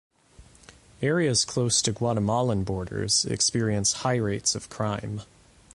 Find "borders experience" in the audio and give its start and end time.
2.63-3.93